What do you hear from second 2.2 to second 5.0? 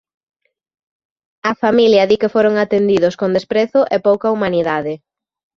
que foron atendidos con desprezo e pouca humanidade.